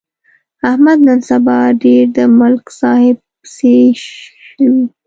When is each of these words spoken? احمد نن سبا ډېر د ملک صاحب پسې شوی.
احمد 0.69 0.99
نن 1.07 1.19
سبا 1.29 1.57
ډېر 1.83 2.03
د 2.17 2.19
ملک 2.39 2.63
صاحب 2.79 3.17
پسې 3.41 3.75
شوی. 4.05 4.69